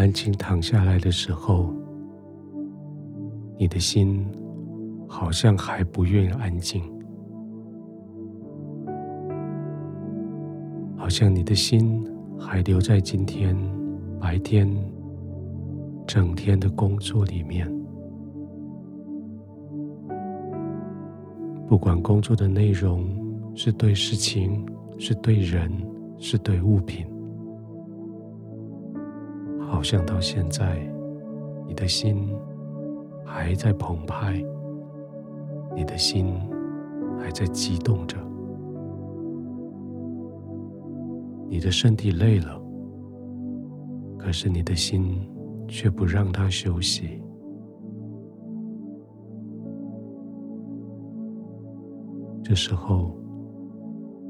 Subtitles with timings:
[0.00, 1.70] 安静躺下来的时候，
[3.58, 4.26] 你的心
[5.06, 6.82] 好像还不愿意安静，
[10.96, 12.02] 好像你的心
[12.38, 13.54] 还留在今天
[14.18, 14.66] 白天
[16.06, 17.70] 整天的工作里面。
[21.68, 23.06] 不管工作的内容
[23.54, 24.64] 是对事情，
[24.96, 25.70] 是对人，
[26.16, 27.04] 是对物品，
[29.80, 30.78] 好像到现在，
[31.66, 32.28] 你的心
[33.24, 34.44] 还在澎湃，
[35.74, 36.34] 你的心
[37.18, 38.18] 还在激动着，
[41.48, 42.60] 你的身体累了，
[44.18, 45.26] 可是你的心
[45.66, 47.18] 却不让它休息。
[52.42, 53.16] 这时候，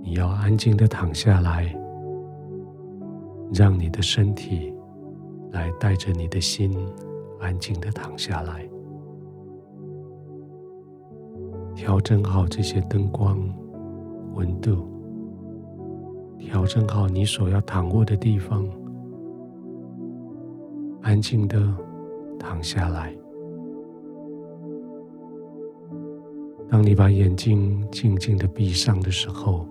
[0.00, 1.74] 你要安静的躺下来，
[3.52, 4.72] 让你的身体
[5.52, 6.72] 来带着你的心，
[7.40, 8.68] 安静的躺下来，
[11.74, 13.38] 调整好这些灯光、
[14.34, 14.86] 温度，
[16.38, 18.66] 调整好你所要躺卧的地方，
[21.02, 21.60] 安静的
[22.38, 23.14] 躺下来。
[26.68, 29.66] 当你把眼睛静静的闭上的时候，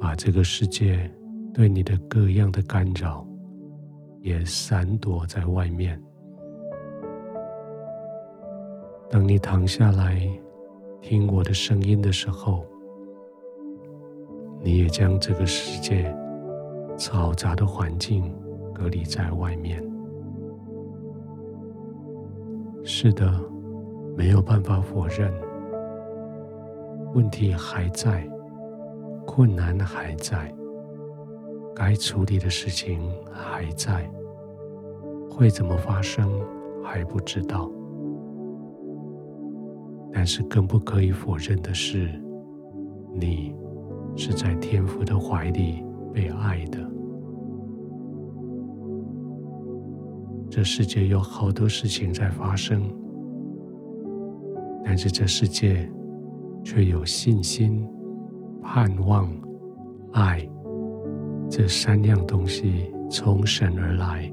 [0.00, 1.10] 把这个世界
[1.52, 3.26] 对你的各样的干扰
[4.20, 6.00] 也闪躲在外面。
[9.10, 10.26] 当你躺下来
[11.00, 12.64] 听我的声音的时候，
[14.60, 16.14] 你也将这个世界
[16.96, 18.34] 嘈杂的环境
[18.72, 19.82] 隔离在外面。
[22.84, 23.30] 是的。
[24.14, 25.32] 没有办法否认，
[27.14, 28.28] 问题还在，
[29.26, 30.54] 困难还在，
[31.74, 33.00] 该处理的事情
[33.32, 34.08] 还在，
[35.30, 36.30] 会怎么发生
[36.82, 37.70] 还不知道。
[40.12, 42.10] 但是更不可以否认的是，
[43.14, 43.54] 你
[44.14, 45.82] 是在天父的怀里
[46.12, 46.78] 被爱的。
[50.50, 52.82] 这世界有好多事情在发生。
[54.84, 55.90] 但是这世界
[56.62, 57.88] 却有信心、
[58.60, 59.32] 盼望、
[60.12, 60.46] 爱
[61.54, 64.32] 这三样东西从神而来，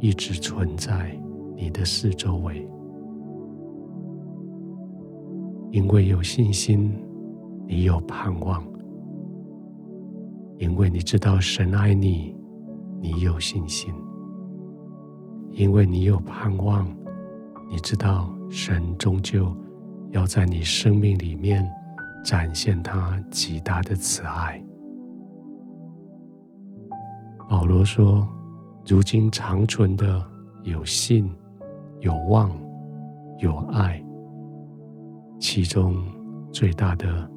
[0.00, 1.14] 一直存在
[1.54, 2.66] 你的四周围。
[5.70, 6.90] 因为有信心，
[7.66, 8.62] 你有盼望；
[10.56, 12.34] 因为你知道神爱你，
[13.02, 13.92] 你有信心；
[15.50, 16.88] 因为你有盼望，
[17.70, 18.34] 你知道。
[18.50, 19.54] 神终究
[20.10, 21.70] 要在你生命里面
[22.24, 24.58] 展现他极大的慈爱。
[27.48, 28.28] 保罗说
[28.86, 30.22] ：“如今长存的
[30.64, 31.34] 有信、
[32.00, 32.50] 有望、
[33.38, 34.04] 有爱，
[35.40, 35.96] 其中
[36.52, 37.28] 最大的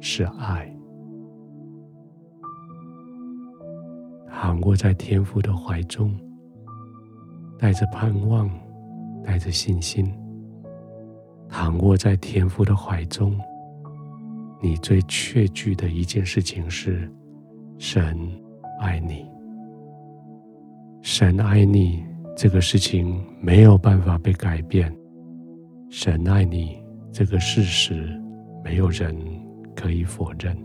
[0.00, 0.68] 是爱。
[4.28, 6.12] 躺卧在天父的怀中，
[7.56, 8.50] 带着盼望，
[9.22, 10.12] 带着信心。”
[11.48, 13.38] 躺卧在天父的怀中，
[14.60, 17.08] 你最确据的一件事情是：
[17.78, 18.18] 神
[18.80, 19.30] 爱你。
[21.02, 22.00] 神爱你
[22.36, 24.96] 这个事情没有办法被改变，
[25.90, 26.80] 神爱你
[27.10, 28.08] 这个事实
[28.62, 29.12] 没有人
[29.74, 30.56] 可以否认。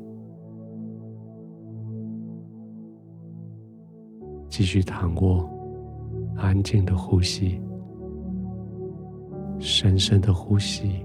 [4.48, 5.50] 继续躺卧，
[6.36, 7.60] 安静的呼吸。
[9.58, 11.04] 深深的呼吸，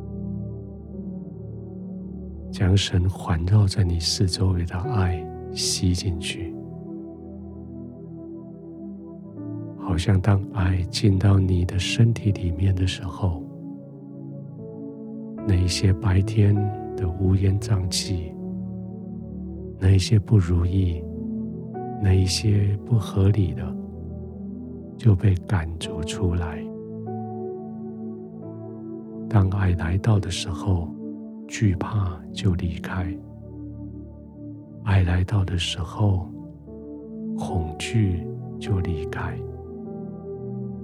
[2.51, 6.52] 将神环绕在你四周围的爱吸进去，
[9.93, 13.43] 好像当爱进到你的身体里面的时候，
[15.47, 16.55] 那一些白天
[16.97, 18.33] 的乌烟瘴气，
[19.79, 21.05] 那一些不如意，
[22.03, 23.77] 那一些不合理的，
[24.97, 26.65] 就被赶逐出来。
[29.29, 30.89] 当爱来到的时候，
[31.47, 33.15] 惧怕就离开；
[34.85, 36.31] 爱来到的时候，
[37.37, 38.27] 恐惧
[38.59, 39.35] 就离开；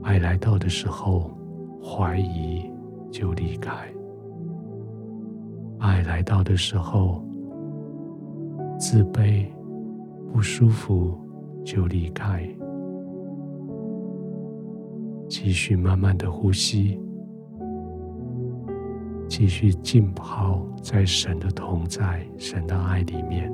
[0.09, 1.31] 爱来到的时候，
[1.85, 2.65] 怀疑
[3.11, 3.75] 就离开；
[5.81, 7.23] 爱来到的时候，
[8.79, 9.45] 自卑、
[10.33, 11.15] 不舒服
[11.63, 12.43] 就离开。
[15.29, 16.99] 继续慢慢的呼吸。
[19.29, 23.53] 继续浸泡在神的同在、神的爱里面，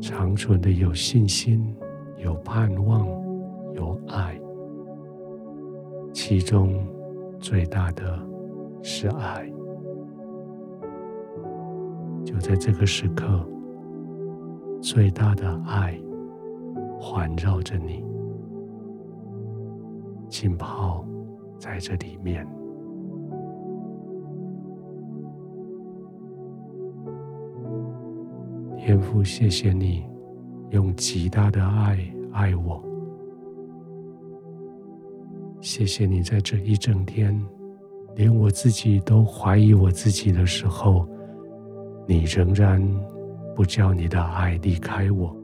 [0.00, 1.72] 长存的有信心、
[2.16, 3.06] 有盼望、
[3.74, 4.40] 有爱，
[6.12, 6.74] 其中
[7.38, 8.18] 最大的
[8.82, 9.50] 是爱。
[12.24, 13.46] 就在这个时刻，
[14.80, 15.98] 最大的爱
[16.98, 18.04] 环绕着你，
[20.28, 21.04] 浸泡
[21.58, 22.46] 在这里面。
[28.78, 30.04] 天父，谢谢你
[30.70, 31.98] 用极大的爱
[32.32, 32.82] 爱我。
[35.60, 37.40] 谢谢你在这一整天，
[38.14, 41.08] 连我自己都怀疑我自己的时候。
[42.08, 42.80] 你仍然
[43.52, 45.34] 不叫你的爱离开我，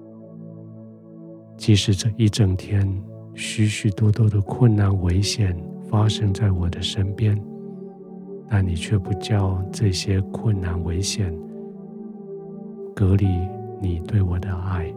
[1.57, 2.89] 即使这一整天
[3.35, 5.57] 许许多多的困难危险
[5.91, 7.37] 发生在我的身边，
[8.49, 11.37] 但你却不叫这些困难危险
[12.95, 13.27] 隔离
[13.81, 14.95] 你对我的爱。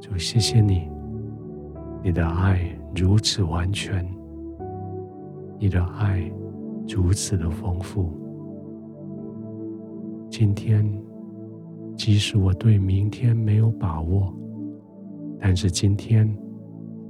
[0.00, 0.88] 就谢谢你，
[2.02, 2.60] 你的爱
[2.94, 4.06] 如此完全，
[5.58, 6.30] 你的爱
[6.88, 8.12] 如此的丰富。
[10.30, 10.86] 今天，
[11.96, 14.32] 即使我对明天没有把握，
[15.40, 16.32] 但是今天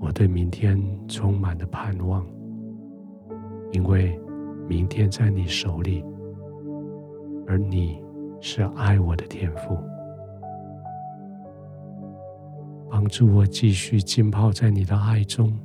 [0.01, 2.27] 我对明天充满了盼望，
[3.73, 4.19] 因为
[4.67, 6.03] 明天在你手里，
[7.47, 8.03] 而你
[8.41, 9.77] 是爱我的天赋，
[12.91, 15.57] 帮助我继续浸泡在你的爱中，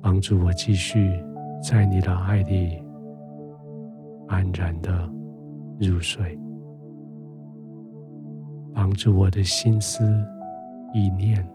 [0.00, 1.12] 帮助我继续
[1.62, 2.82] 在你的爱里
[4.28, 5.10] 安然的。
[5.78, 6.40] 入睡，
[8.72, 10.02] 帮助我的心思、
[10.94, 11.46] 意念，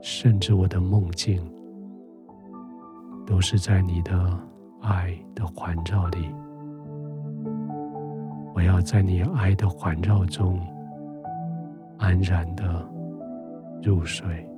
[0.00, 1.38] 甚至我的梦境，
[3.26, 4.40] 都是在你的
[4.80, 6.30] 爱的环绕里。
[8.54, 10.58] 我要在你爱的环绕中
[11.98, 12.64] 安然的
[13.82, 14.51] 入睡。